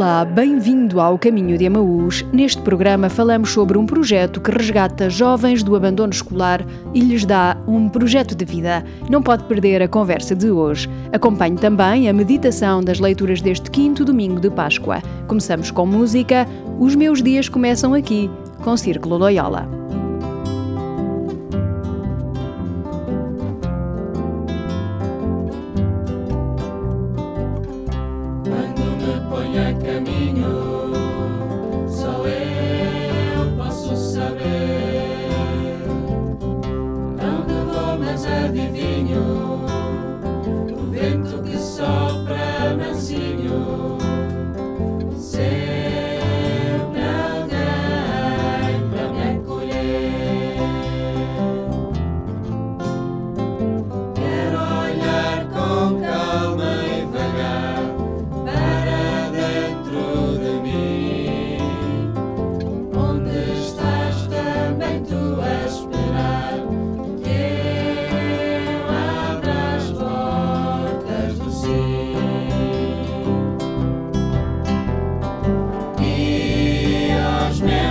[0.00, 2.24] Olá, bem-vindo ao Caminho de Amaús.
[2.32, 6.64] Neste programa falamos sobre um projeto que resgata jovens do abandono escolar
[6.94, 8.82] e lhes dá um projeto de vida.
[9.10, 10.88] Não pode perder a conversa de hoje.
[11.12, 15.02] Acompanhe também a meditação das leituras deste quinto domingo de Páscoa.
[15.28, 16.48] Começamos com música.
[16.78, 18.30] Os meus dias começam aqui,
[18.64, 19.79] com Círculo Loyola.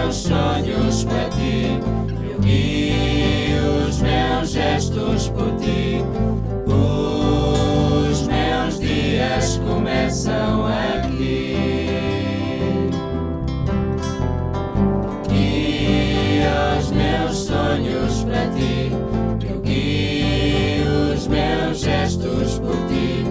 [0.10, 1.80] meus sonhos para ti,
[2.32, 6.04] eu guio os meus gestos por ti.
[6.66, 11.56] Os meus dias começam aqui.
[15.28, 18.92] Guia os meus sonhos para ti,
[19.48, 23.26] eu guio os meus gestos por ti.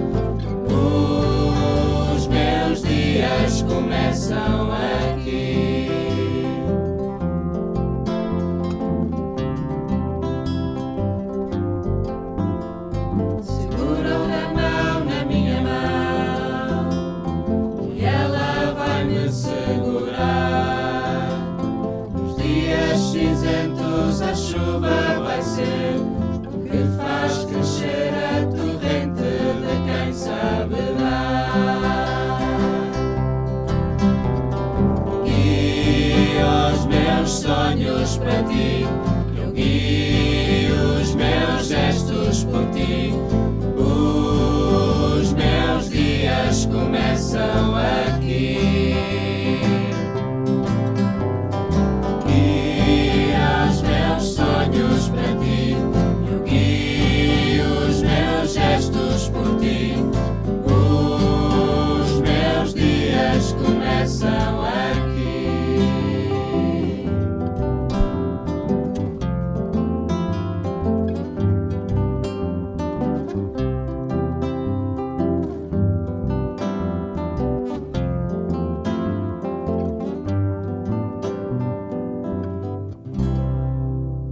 [2.15, 4.98] Os meus dias começam aqui.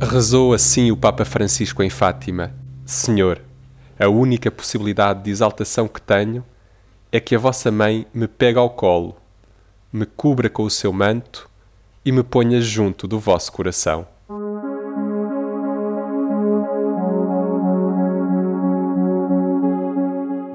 [0.09, 3.43] Rezou assim o Papa Francisco em Fátima: Senhor,
[3.99, 6.45] a única possibilidade de exaltação que tenho
[7.11, 9.17] é que a vossa mãe me pegue ao colo,
[9.93, 11.51] me cubra com o seu manto
[12.05, 14.07] e me ponha junto do vosso coração.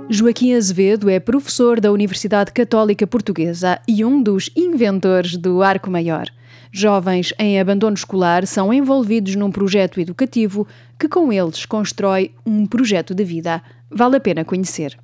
[0.10, 6.28] Joaquim Azevedo é professor da Universidade Católica Portuguesa e um dos inventores do Arco Maior.
[6.74, 10.66] Jovens em abandono escolar são envolvidos num projeto educativo
[10.98, 13.62] que, com eles, constrói um projeto de vida.
[13.90, 14.98] Vale a pena conhecer.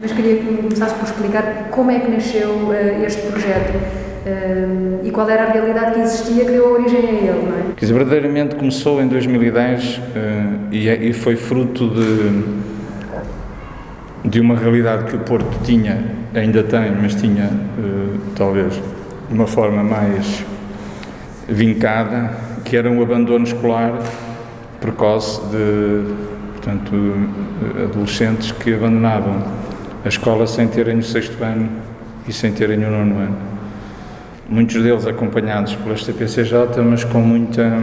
[0.00, 5.10] Mas queria que começasse por explicar como é que nasceu uh, este projeto uh, e
[5.10, 7.74] qual era a realidade que existia que deu origem a ele, não é?
[7.76, 10.00] Quer dizer, verdadeiramente começou em 2010 uh,
[10.72, 12.44] e, é, e, foi fruto de,
[14.24, 16.02] de uma realidade que o Porto tinha,
[16.34, 17.50] ainda tem, mas tinha
[18.34, 20.46] talvez de uma forma mais
[21.50, 22.30] vincada,
[22.64, 23.98] que era um abandono escolar
[24.80, 26.30] precoce de
[26.60, 26.92] portanto,
[27.84, 29.42] adolescentes que abandonavam
[30.04, 31.70] a escola sem terem o sexto ano
[32.28, 33.36] e sem terem o nono ano.
[34.48, 37.82] Muitos deles acompanhados pela STPCJ, mas com muita,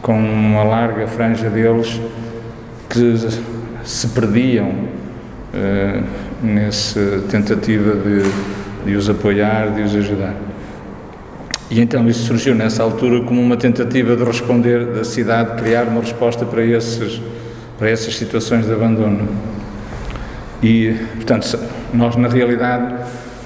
[0.00, 2.00] com uma larga franja deles
[2.88, 3.14] que
[3.84, 6.04] se perdiam uh,
[6.42, 8.22] nessa tentativa de,
[8.84, 10.34] de os apoiar, de os ajudar.
[11.70, 16.00] E então isso surgiu nessa altura como uma tentativa de responder da cidade, criar uma
[16.00, 17.20] resposta para, esses,
[17.78, 19.28] para essas situações de abandono.
[20.62, 21.58] E, portanto,
[21.92, 22.94] nós na realidade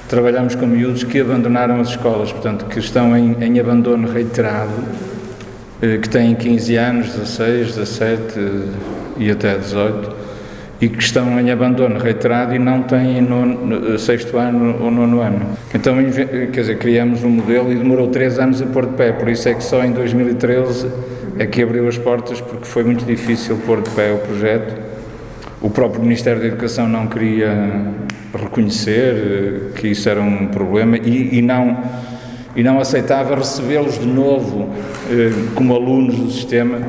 [0.08, 4.70] trabalhamos com miúdos que abandonaram as escolas, portanto, que estão em, em abandono reiterado,
[5.80, 8.40] eh, que têm 15 anos, 16, 17
[9.18, 10.21] e até 18,
[10.82, 15.46] e que estão em abandono reiterado e não têm no, sexto ano ou nono ano.
[15.73, 19.29] Então, quer dizer, criamos um modelo e demorou três anos a pôr de pé, por
[19.29, 20.90] isso é que só em 2013
[21.38, 24.75] é que abriu as portas, porque foi muito difícil pôr de pé o projeto.
[25.61, 27.55] O próprio Ministério da Educação não queria
[28.35, 31.81] reconhecer eh, que isso era um problema e, e não
[32.56, 34.69] e não aceitava recebê-los de novo
[35.08, 36.81] eh, como alunos do sistema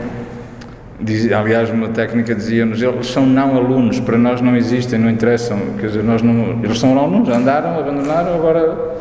[1.04, 5.60] Diz, aliás, uma técnica dizia-nos, eles são não alunos, para nós não existem, não interessam,
[5.78, 8.96] quer dizer, nós não, eles são alunos, andaram, abandonaram, agora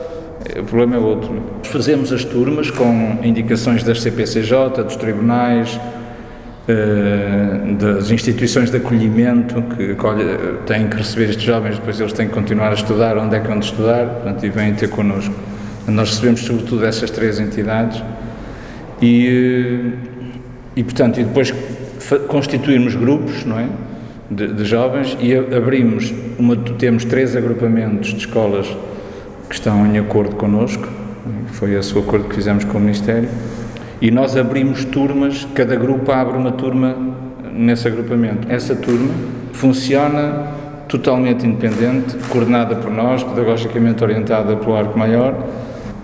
[0.45, 1.41] eh, o problema é outro.
[1.63, 5.79] Fazemos as turmas com indicações das CPCJ, dos tribunais,
[6.67, 9.97] eh, das instituições de acolhimento que
[10.67, 13.47] têm que receber estes jovens, depois eles têm que continuar a estudar, onde é que
[13.47, 15.35] vão estudar, portanto, e vêm ter connosco.
[15.87, 18.03] Nós recebemos sobretudo essas três entidades
[19.01, 20.09] e, eh,
[20.75, 21.53] e portanto, e depois
[22.29, 23.69] constituirmos grupos, não é?
[24.31, 28.67] De, de, jovens e abrimos, uma, temos três agrupamentos de escolas
[29.49, 30.89] que estão em acordo connosco,
[31.49, 33.29] foi esse o acordo que fizemos com o Ministério,
[34.01, 36.97] e nós abrimos turmas, cada grupo abre uma turma
[37.53, 38.51] nesse agrupamento.
[38.51, 39.11] Essa turma
[39.53, 40.47] funciona
[40.89, 45.47] totalmente independente, coordenada por nós, pedagogicamente orientada pelo Arco Maior.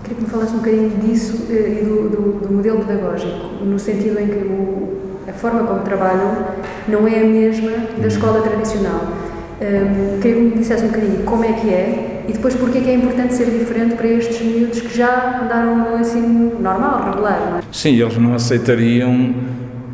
[0.03, 3.77] Queria que me falasse um bocadinho disso eh, e do, do, do modelo pedagógico, no
[3.77, 6.47] sentido em que o a forma como trabalham
[6.87, 9.13] não é a mesma da escola tradicional.
[9.61, 12.81] Um, queria que me dissesse um bocadinho como é que é e depois porque é
[12.81, 17.49] que é importante ser diferente para estes miúdos que já andaram no ensino normal, regular,
[17.49, 17.61] não é?
[17.71, 19.33] Sim, eles não aceitariam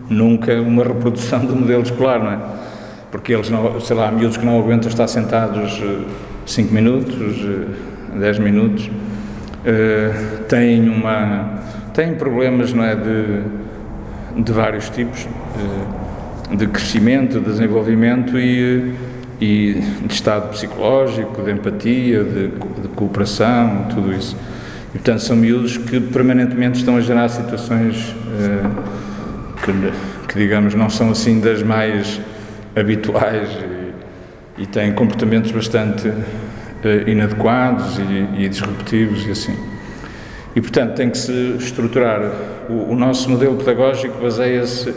[0.09, 2.39] nunca uma reprodução do modelo escolar, não é?
[3.11, 5.81] Porque eles, não, sei lá, miúdos que não aguentam estar sentados
[6.45, 7.15] 5 eh, minutos,
[8.13, 11.59] 10 eh, minutos, uh, têm uma...
[11.93, 13.64] têm problemas, não é, de
[14.35, 18.93] de vários tipos, eh, de crescimento, de desenvolvimento e,
[19.39, 24.35] e de estado psicológico, de empatia, de, de cooperação, tudo isso.
[24.89, 28.69] E, portanto, são miúdos que permanentemente estão a gerar situações eh,
[29.63, 32.19] que, que, digamos, não são assim das mais
[32.75, 33.49] habituais
[34.57, 36.11] e, e têm comportamentos bastante
[36.83, 39.74] eh, inadequados e, e disruptivos e assim.
[40.55, 42.21] E, portanto, tem que se estruturar.
[42.69, 44.93] O, o nosso modelo pedagógico baseia-se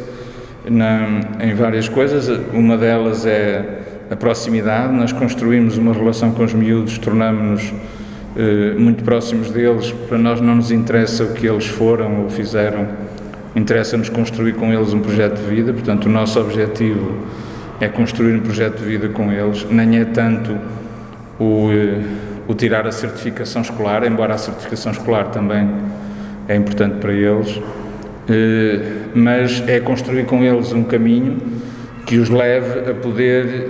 [1.40, 2.28] em várias coisas.
[2.52, 4.92] Uma delas é a proximidade.
[4.92, 7.72] Nós construímos uma relação com os miúdos, tornamos-nos
[8.36, 9.92] eh, muito próximos deles.
[10.08, 12.86] Para nós não nos interessa o que eles foram ou fizeram,
[13.56, 15.72] interessa-nos construir com eles um projeto de vida.
[15.72, 17.16] Portanto, o nosso objetivo
[17.80, 19.66] é construir um projeto de vida com eles.
[19.68, 20.56] Nem é tanto
[21.40, 21.70] o.
[21.72, 25.68] Eh, o tirar a certificação escolar, embora a certificação escolar também
[26.48, 27.60] é importante para eles,
[28.28, 28.80] eh,
[29.14, 31.36] mas é construir com eles um caminho
[32.06, 33.68] que os leve a poder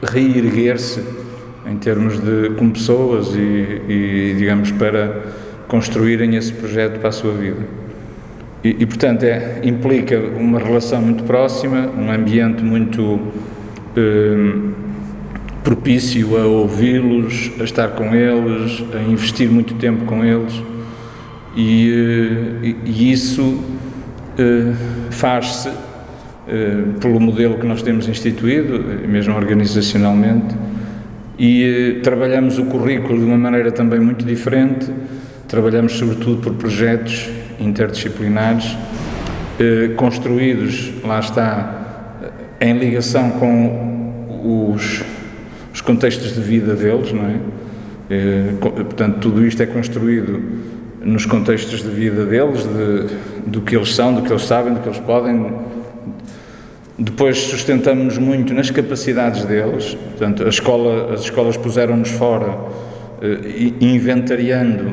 [0.00, 1.02] reerguer-se
[1.66, 5.22] em termos de como pessoas e, e, digamos para
[5.66, 7.60] construírem esse projeto para a sua vida.
[8.62, 13.20] E, e portanto é, implica uma relação muito próxima, um ambiente muito
[13.96, 14.82] eh,
[15.62, 20.52] propício a ouvi-los, a estar com eles, a investir muito tempo com eles.
[21.56, 24.74] E, eh, e isso uh,
[25.10, 30.54] faz-se uh, pelo modelo que nós temos instituído, mesmo organizacionalmente,
[31.38, 34.90] e trabalhamos o currículo de uma maneira também muito diferente,
[35.48, 37.28] trabalhamos sobretudo por projetos
[37.58, 38.76] interdisciplinares
[39.96, 42.18] construídos, lá está,
[42.60, 45.04] em ligação com os
[45.84, 47.40] contextos de vida deles, não é?
[48.10, 48.52] é?
[48.60, 50.40] Portanto, tudo isto é construído
[51.04, 54.80] nos contextos de vida deles, de, do que eles são, do que eles sabem, do
[54.80, 55.52] que eles podem.
[56.98, 62.56] Depois sustentamos-nos muito nas capacidades deles, portanto, a escola, as escolas puseram-nos fora,
[63.20, 64.92] eh, inventariando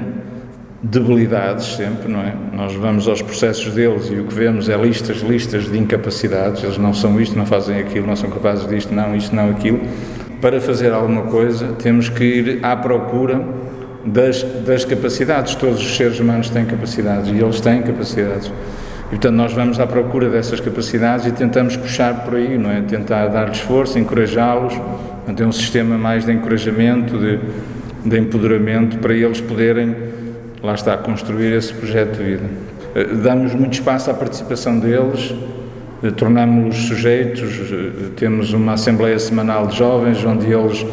[0.82, 2.34] debilidades sempre, não é?
[2.54, 6.78] Nós vamos aos processos deles e o que vemos é listas, listas de incapacidades, eles
[6.78, 9.82] não são isto, não fazem aquilo, não são capazes disto, não, isto, não, aquilo
[10.42, 13.42] para fazer alguma coisa, temos que ir à procura
[14.06, 15.56] das, das capacidades.
[15.56, 18.48] Todos os seres humanos têm capacidades e eles têm capacidades.
[19.08, 22.82] E, portanto, nós vamos à procura dessas capacidades e tentamos puxar por aí, não é?
[22.82, 24.80] Tentar dar-lhes força, encorajá-los.
[25.36, 27.40] Tem um sistema mais de encorajamento, de,
[28.06, 29.96] de empoderamento, para eles poderem,
[30.64, 32.44] lá está, construir esse projeto de vida.
[32.96, 35.36] Eh, damos muito espaço à participação deles,
[36.04, 40.86] eh, tornamos-nos sujeitos, eh, temos uma Assembleia Semanal de Jovens, onde eles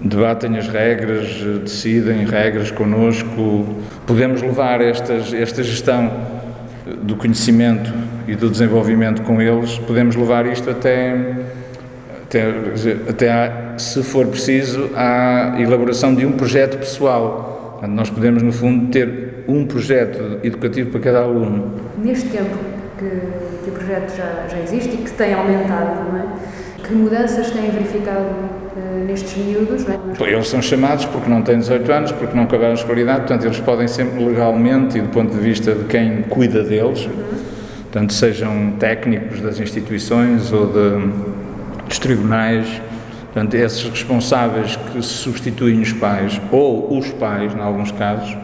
[0.00, 3.66] debatem as regras, eh, decidem regras connosco.
[4.06, 6.10] Podemos levar estas, esta gestão
[7.02, 7.92] do conhecimento
[8.26, 11.34] e do desenvolvimento com eles, podemos levar isto até
[12.34, 12.48] até,
[13.08, 17.80] até há, se for preciso, a elaboração de um projeto pessoal.
[17.88, 21.74] Nós podemos, no fundo, ter um projeto educativo para cada aluno.
[21.98, 22.56] Neste tempo
[22.98, 26.24] que, que o projeto já, já existe e que tem aumentado, não é?
[26.86, 29.84] que mudanças têm verificado uh, nestes miúdos?
[29.86, 30.32] Não é?
[30.32, 33.58] Eles são chamados porque não têm 18 anos, porque não acabaram a escolaridade, portanto, eles
[33.60, 37.12] podem sempre legalmente e do ponto de vista de quem cuida deles, uhum.
[37.84, 41.08] portanto, sejam técnicos das instituições ou de,
[41.88, 42.82] dos tribunais,
[43.32, 48.36] portanto, esses responsáveis que substituem os pais ou os pais, em alguns casos,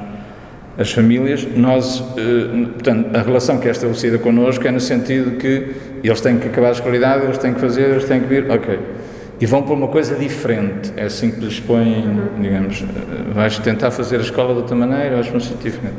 [0.81, 5.75] as famílias, nós, eh, portanto, a relação que é estabelecida connosco é no sentido que
[6.03, 8.79] eles têm que acabar a escolaridade, eles têm que fazer, eles têm que vir, ok.
[9.39, 13.91] E vão para uma coisa diferente, é assim que lhes põem, digamos, eh, vais tentar
[13.91, 15.99] fazer a escola de outra maneira, vais para um sítio diferente.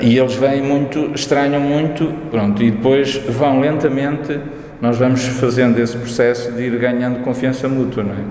[0.00, 4.38] E eles vêm muito, estranham muito, pronto, e depois vão lentamente,
[4.80, 8.24] nós vamos fazendo esse processo de ir ganhando confiança mútua, não é?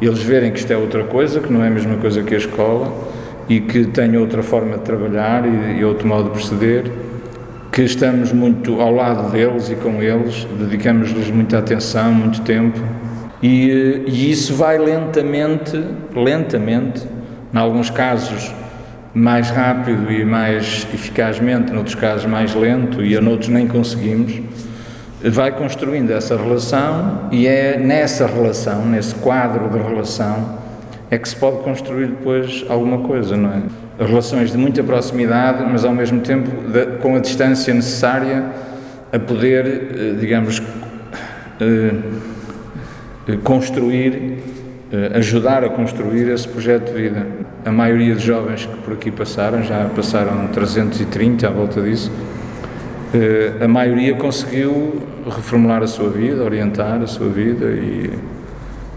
[0.00, 2.38] Eles verem que isto é outra coisa, que não é a mesma coisa que a
[2.38, 3.05] escola,
[3.48, 6.90] e que tem outra forma de trabalhar e, e outro modo de proceder,
[7.70, 12.80] que estamos muito ao lado deles e com eles, dedicamos-lhes muita atenção, muito tempo,
[13.42, 15.82] e, e isso vai lentamente,
[16.14, 17.06] lentamente,
[17.52, 18.52] em alguns casos
[19.12, 24.40] mais rápido e mais eficazmente, noutros casos mais lento e a noutros nem conseguimos,
[25.22, 30.58] vai construindo essa relação e é nessa relação, nesse quadro de relação,
[31.10, 33.62] é que se pode construir depois alguma coisa, não é?
[34.04, 38.44] Relações de muita proximidade, mas ao mesmo tempo de, com a distância necessária
[39.12, 40.60] a poder, eh, digamos,
[41.60, 41.90] eh,
[43.28, 44.56] eh, construir,
[45.14, 47.26] ajudar a construir esse projeto de vida.
[47.64, 52.10] A maioria dos jovens que por aqui passaram, já passaram 330 à volta disso,
[53.60, 58.10] a maioria conseguiu reformular a sua vida, orientar a sua vida e,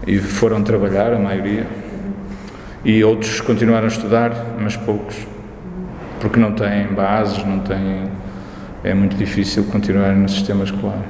[0.06, 1.66] e foram trabalhar, a maioria
[2.84, 5.16] e outros continuaram a estudar, mas poucos,
[6.20, 8.04] porque não têm bases, não têm.
[8.82, 11.02] É muito difícil continuar no sistema escolar.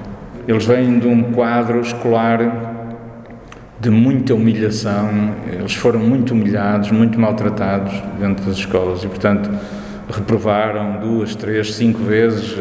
[0.49, 2.75] Eles vêm de um quadro escolar
[3.79, 5.09] de muita humilhação,
[5.50, 9.49] eles foram muito humilhados, muito maltratados dentro das escolas e, portanto,
[10.11, 12.57] reprovaram duas, três, cinco vezes.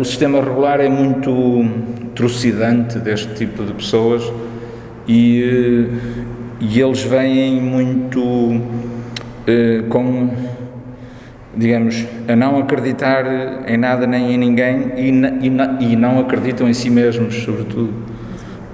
[0.00, 1.68] O sistema regular é muito
[2.14, 4.32] trucidante deste tipo de pessoas
[5.08, 5.88] e,
[6.60, 8.60] e eles vêm muito
[9.46, 10.30] eh, com,
[11.56, 13.24] digamos, a não acreditar
[13.66, 15.10] em nada nem em ninguém e,
[15.46, 17.92] e, e não acreditam em si mesmos, sobretudo,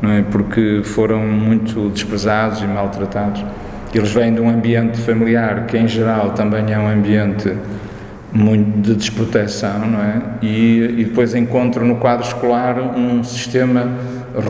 [0.00, 0.22] não é?
[0.22, 3.44] Porque foram muito desprezados e maltratados.
[3.92, 7.52] Eles vêm de um ambiente familiar que, em geral, também é um ambiente
[8.32, 10.22] muito de desproteção, não é?
[10.42, 13.88] E, e depois encontram no quadro escolar um sistema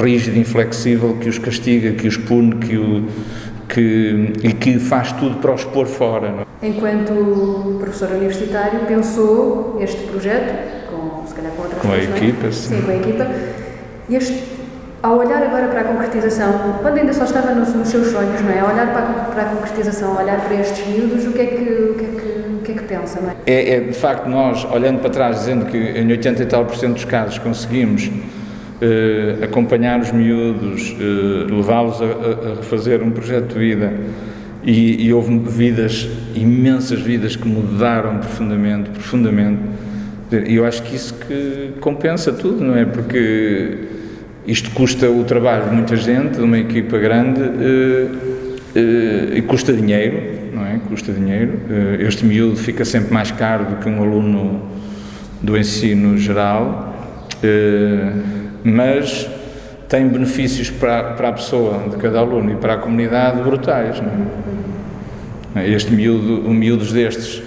[0.02, 3.04] rígido, inflexível, que os castiga, que os pune, que o,
[3.72, 6.30] que, e que faz tudo para os pôr fora.
[6.30, 6.40] Não?
[6.40, 6.66] É?
[6.66, 12.04] Enquanto professor universitário, pensou este projeto, com, se calhar com outras Com a é?
[12.04, 12.52] equipa, é?
[12.52, 12.76] sim.
[12.76, 12.82] sim.
[12.82, 13.26] com a equipa.
[14.10, 14.42] Este,
[15.02, 18.50] ao olhar agora para a concretização, quando ainda só estava nos, nos seus sonhos, não
[18.50, 18.60] é?
[18.60, 21.46] Ao olhar para a, para a concretização, a olhar para estes miúdos, o que é
[21.46, 23.34] que, o que, é que, o que, é que pensa, não é?
[23.46, 23.76] é?
[23.76, 26.94] É, de facto, nós, olhando para trás, dizendo que em 80 e tal por cento
[26.94, 28.10] dos casos conseguimos
[28.80, 33.92] eh, acompanhar os miúdos, eh, levá-los a, a, refazer um projeto de vida
[34.64, 39.60] e, e, houve vidas, imensas vidas que mudaram profundamente, profundamente.
[40.46, 42.84] E eu acho que isso que compensa tudo, não é?
[42.84, 43.88] Porque
[44.46, 48.08] isto custa o trabalho de muita gente, de uma equipa grande, eh,
[48.74, 50.20] eh, e custa dinheiro,
[50.54, 50.80] não é?
[50.88, 51.58] Custa dinheiro.
[51.68, 54.62] Eh, este miúdo fica sempre mais caro do que um aluno
[55.42, 56.86] do ensino geral
[58.64, 59.28] mas
[59.88, 64.00] tem benefícios para, para a pessoa de cada aluno e para a comunidade brutais.
[64.00, 64.10] Não
[65.56, 65.68] é?
[65.68, 67.42] Este miúdo, o miúdos destes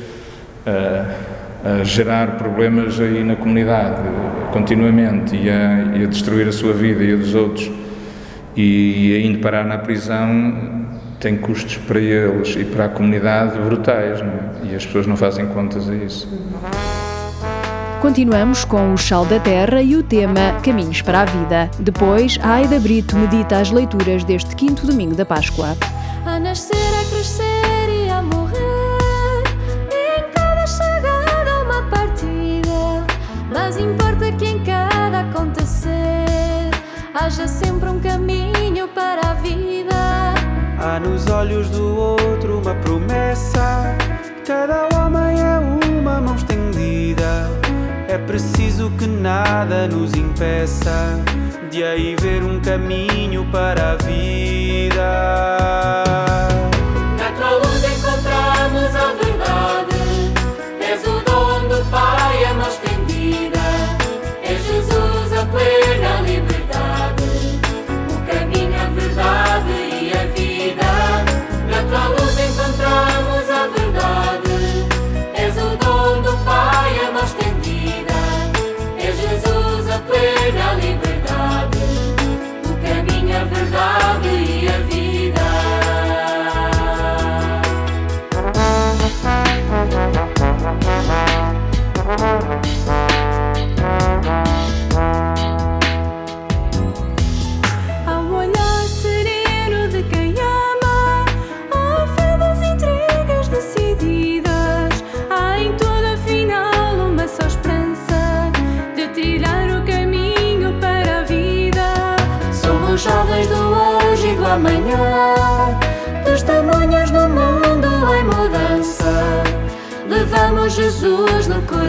[0.66, 4.02] a, a, gerar problemas aí na comunidade
[4.52, 7.72] continuamente e a, e a, destruir a sua vida e a dos outros
[8.56, 10.84] e, e a indo parar na prisão
[11.20, 14.72] tem custos para eles e para a comunidade brutais é?
[14.72, 16.28] e as pessoas não fazem contas a isso.
[18.04, 21.72] Continuamos com o Chal da Terra e o tema Caminhos para a Vida.
[21.80, 25.78] Depois, a Aida Brito medita as leituras deste quinto domingo da Páscoa.
[26.26, 29.44] A nascer, a crescer e a morrer,
[29.90, 33.08] e em cada chegada uma partida.
[33.50, 36.72] Mas importa que em cada acontecer
[37.16, 40.34] haja sempre um caminho para a vida.
[40.78, 43.96] Há nos olhos do outro uma promessa.
[44.46, 47.63] Cada homem é uma mão estendida
[48.14, 51.20] É preciso que nada nos impeça
[51.72, 55.02] de aí ver um caminho para a vida.
[57.18, 59.23] Na tua luz encontramos a verdade.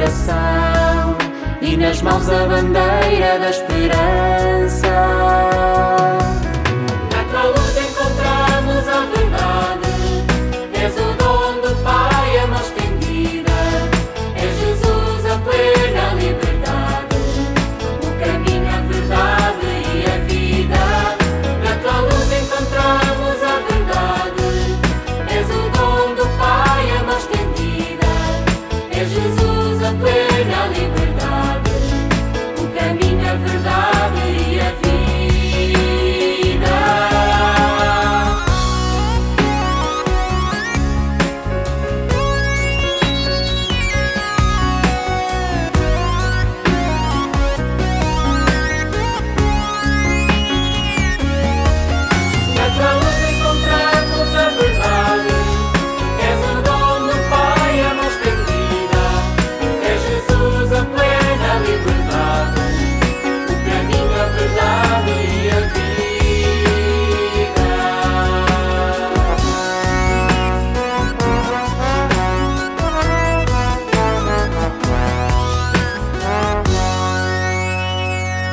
[0.04, 1.16] Coração
[1.62, 4.53] e nas mãos a bandeira da esperança.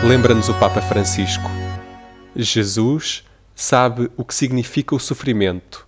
[0.03, 1.47] Lembra-nos o Papa Francisco.
[2.35, 5.87] Jesus sabe o que significa o sofrimento,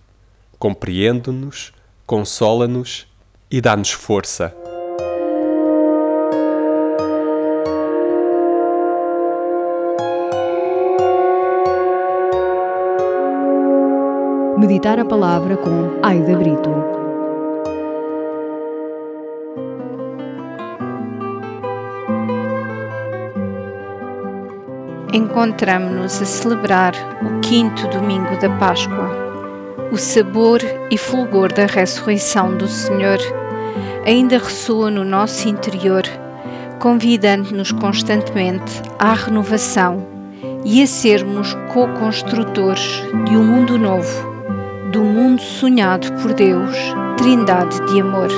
[0.56, 1.72] compreende-nos,
[2.06, 3.08] consola-nos
[3.50, 4.54] e dá-nos força.
[14.56, 17.03] Meditar a palavra com Aida Brito.
[25.14, 29.08] Encontramos-nos a celebrar o quinto domingo da Páscoa.
[29.92, 33.18] O sabor e fulgor da ressurreição do Senhor
[34.04, 36.02] ainda ressoa no nosso interior,
[36.80, 40.04] convidando-nos constantemente à renovação
[40.64, 44.34] e a sermos co-construtores de um mundo novo,
[44.90, 46.76] do mundo sonhado por Deus,
[47.16, 48.30] Trindade de amor.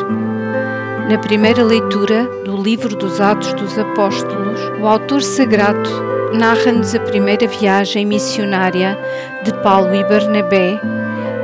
[1.09, 7.47] Na primeira leitura do livro dos Atos dos Apóstolos, o autor sagrado narra-nos a primeira
[7.47, 8.99] viagem missionária
[9.43, 10.79] de Paulo e Barnabé,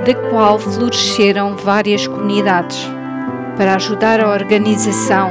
[0.04, 2.88] da qual floresceram várias comunidades.
[3.56, 5.30] Para ajudar a organização,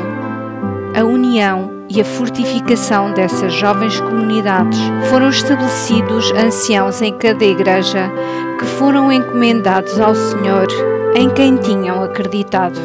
[0.96, 8.10] a união e a fortificação dessas jovens comunidades, foram estabelecidos anciãos em cada igreja
[8.58, 10.68] que foram encomendados ao Senhor
[11.16, 12.80] em quem tinham acreditado.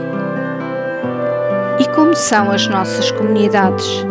[1.79, 4.05] E como são as nossas comunidades?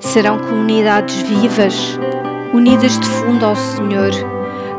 [0.00, 1.98] Serão comunidades vivas,
[2.54, 4.10] unidas de fundo ao Senhor,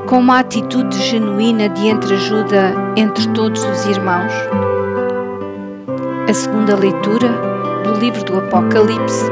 [0.07, 4.31] com uma atitude genuína de entreajuda entre todos os irmãos.
[6.27, 7.29] A segunda leitura
[7.83, 9.25] do livro do Apocalipse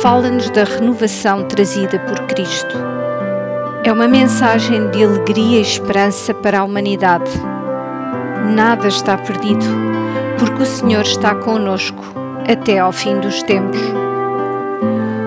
[0.00, 2.76] fala-nos da renovação trazida por Cristo.
[3.82, 7.30] É uma mensagem de alegria e esperança para a humanidade.
[8.54, 9.66] Nada está perdido,
[10.38, 12.04] porque o Senhor está conosco
[12.48, 14.03] até ao fim dos tempos.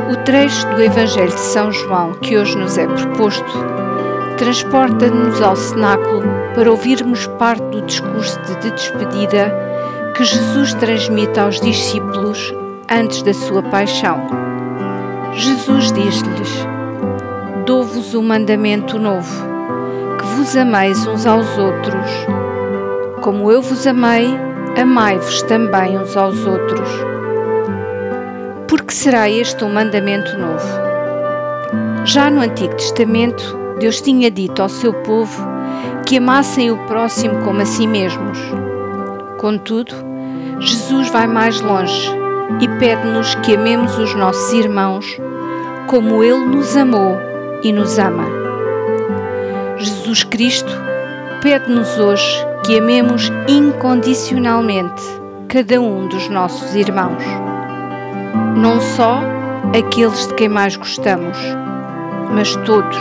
[0.09, 3.77] O trecho do Evangelho de São João que hoje nos é proposto
[4.37, 9.53] transporta-nos ao cenáculo para ouvirmos parte do discurso de despedida
[10.15, 12.53] que Jesus transmite aos discípulos
[12.89, 14.21] antes da sua paixão.
[15.33, 16.65] Jesus diz-lhes:
[17.65, 19.43] Dou-vos um mandamento novo,
[20.17, 22.11] que vos ameis uns aos outros.
[23.21, 24.37] Como eu vos amei,
[24.79, 27.16] amai-vos também uns aos outros.
[28.87, 30.65] Porque será este um mandamento novo?
[32.05, 35.45] Já no Antigo Testamento, Deus tinha dito ao seu povo
[36.05, 38.39] que amassem o próximo como a si mesmos.
[39.39, 39.93] Contudo,
[40.61, 42.09] Jesus vai mais longe
[42.61, 45.19] e pede-nos que amemos os nossos irmãos
[45.87, 47.17] como Ele nos amou
[47.63, 48.23] e nos ama.
[49.75, 50.71] Jesus Cristo
[51.43, 55.03] pede-nos hoje que amemos incondicionalmente
[55.49, 57.46] cada um dos nossos irmãos.
[58.57, 59.21] Não só
[59.77, 61.37] aqueles de quem mais gostamos,
[62.33, 62.97] mas todos.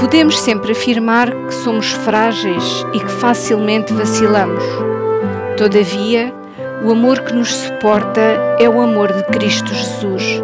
[0.00, 4.64] Podemos sempre afirmar que somos frágeis e que facilmente vacilamos.
[5.58, 6.32] Todavia,
[6.82, 8.20] o amor que nos suporta
[8.58, 10.42] é o amor de Cristo Jesus,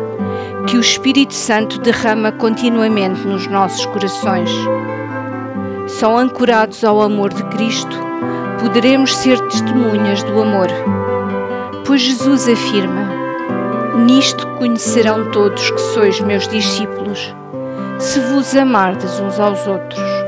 [0.67, 4.51] que o Espírito Santo derrama continuamente nos nossos corações.
[5.87, 7.99] Só ancorados ao amor de Cristo
[8.61, 10.69] poderemos ser testemunhas do amor.
[11.89, 12.98] Pois Jesus afirma:
[13.99, 17.35] Nisto conhecerão todos que sois meus discípulos,
[17.99, 20.28] se vos amardes uns aos outros.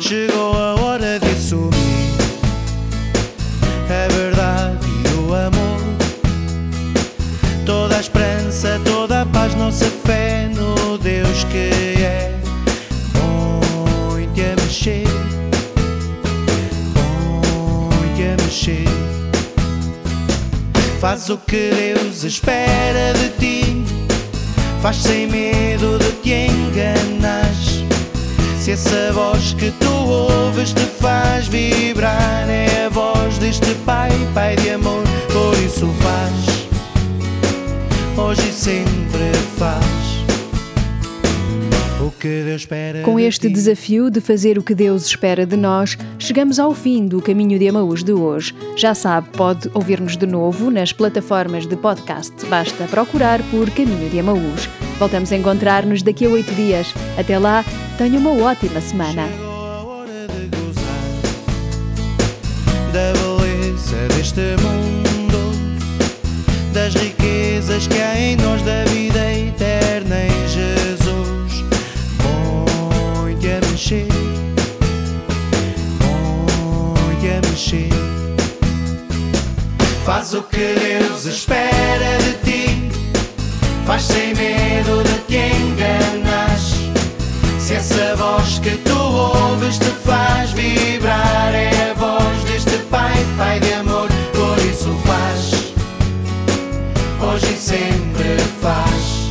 [0.00, 2.14] Chegou a hora de assumir
[3.90, 5.68] a verdade e o amor
[7.68, 12.34] toda a esperança, toda a paz, nossa fé no Deus que é.
[13.12, 15.04] Põe-te a mexer,
[16.94, 18.88] põe-te a mexer.
[20.98, 23.84] Faz o que Deus espera de ti,
[24.80, 27.67] faz sem medo de te enganares.
[28.60, 34.56] Se essa voz que tu ouves te faz vibrar, é a voz deste Pai, Pai
[34.56, 36.68] de amor, por isso faz
[38.18, 39.84] hoje e sempre faz
[42.00, 43.02] o que Deus espera.
[43.02, 47.22] Com este desafio de fazer o que Deus espera de nós, chegamos ao fim do
[47.22, 48.54] Caminho de Emaús de hoje.
[48.76, 52.34] Já sabe, pode ouvir-nos de novo nas plataformas de podcast.
[52.46, 54.68] Basta procurar por Caminho de Emaús.
[54.98, 56.92] Voltamos a encontrar-nos daqui a oito dias.
[57.16, 57.64] Até lá,
[57.98, 59.28] tenha uma ótima semana.
[62.92, 65.52] Da beleza deste mundo,
[66.72, 71.64] das riquezas que há em nós, da vida eterna em Jesus.
[72.22, 74.06] Põe-te a mexer,
[75.98, 77.90] põe-te a mexer.
[80.04, 82.90] Faz o que Deus espera de ti,
[83.84, 86.07] faz sem medo de te enganares.
[87.78, 93.72] Essa voz que tu ouves te faz vibrar, é a voz deste Pai, Pai de
[93.74, 95.72] amor, por isso faz,
[97.22, 99.30] hoje e sempre faz.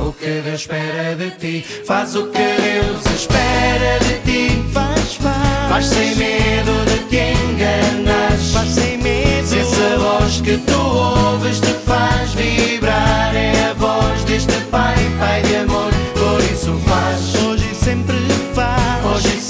[0.00, 5.68] O que Deus espera de ti, faz o que Deus espera de ti, faz, faz,
[5.68, 9.46] faz sem medo de te enganares, faz sem medo.
[9.46, 15.40] Se essa voz que tu ouves te faz vibrar, é a voz deste Pai, Pai
[15.42, 15.93] de amor,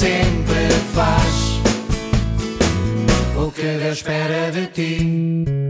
[0.04, 1.60] sempre faz.
[3.38, 5.63] O que Deus espera de ti.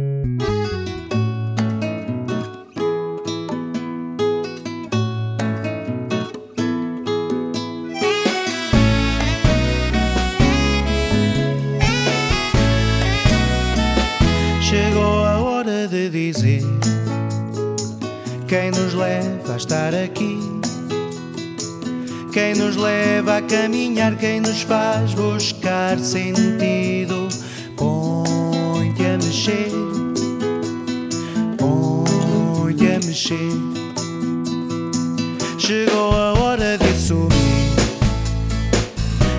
[22.35, 27.29] Quem nos leva a caminhar, quem nos faz buscar sentido.
[27.77, 29.70] Põe-te a mexer,
[31.57, 33.53] põe-te a mexer.
[35.61, 37.70] Chegou a hora de assumir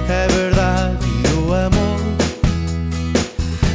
[0.07, 1.99] a verdade e o amor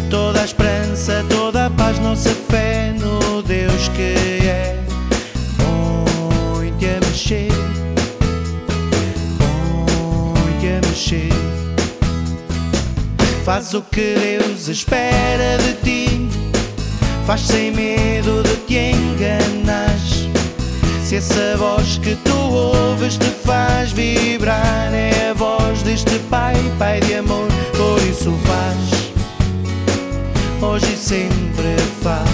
[0.08, 4.39] toda a esperança, toda a paz, nossa fé no Deus que
[13.52, 16.28] Faz o que Deus espera de ti,
[17.26, 20.28] faz sem medo de te enganares.
[21.04, 27.00] Se essa voz que tu ouves te faz vibrar, é a voz deste Pai, Pai
[27.00, 29.10] de amor, por isso faz,
[30.62, 32.30] hoje e sempre faz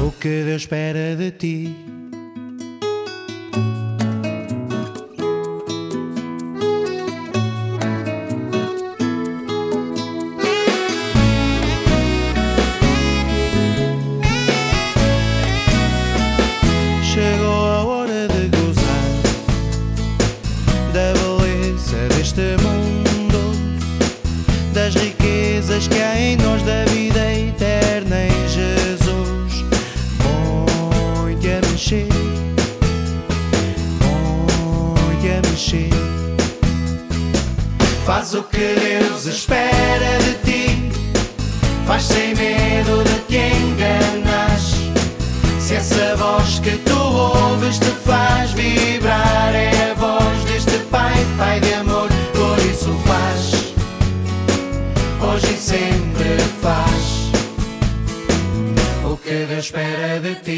[0.00, 1.76] o que Deus espera de ti.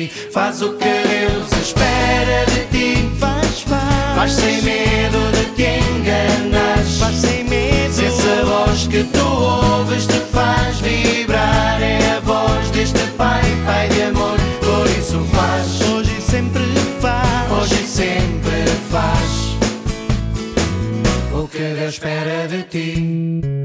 [0.09, 5.81] Ti, faz o que Deus espera de ti, faz, faz, faz sem medo de te
[5.91, 7.93] enganas, faz sem medo.
[7.93, 13.89] Se essa voz que tu ouves te faz vibrar, é a voz deste Pai, Pai
[13.89, 16.65] de amor, por isso faz, hoje e sempre
[17.01, 19.49] faz, hoje e sempre faz.
[21.33, 23.59] O que Deus espera de ti.